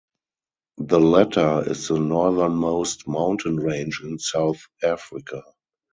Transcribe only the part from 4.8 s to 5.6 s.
Africa.